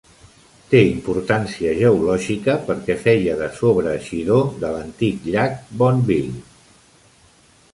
[0.69, 6.41] Té importància geològica perquè feia de sobreeixidor de l'antic llac Bonneville.